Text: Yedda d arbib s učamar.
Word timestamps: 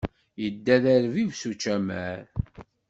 Yedda 0.41 0.75
d 0.83 0.85
arbib 0.95 1.31
s 1.39 1.43
učamar. 1.51 2.23